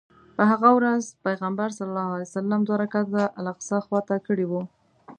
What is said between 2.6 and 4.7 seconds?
دوه رکعته الاقصی خواته کړی و.